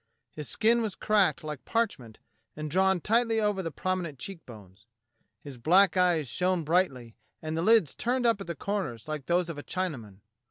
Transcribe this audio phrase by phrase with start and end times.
[0.31, 2.17] His skin was cracked like parchment
[2.55, 4.87] and drawn tightly over the prominent cheekbones.
[5.43, 9.47] His black eyes shone brightly, and the lids turned up at the corners like those
[9.47, 10.21] of a Chinaman.